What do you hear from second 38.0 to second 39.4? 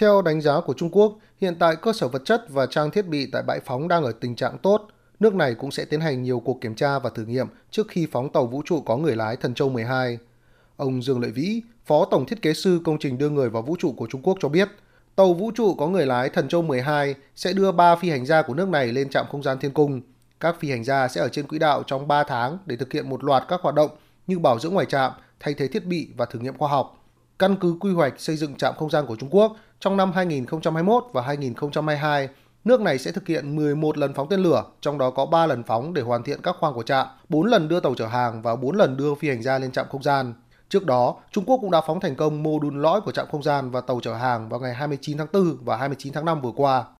hàng và 4 lần đưa phi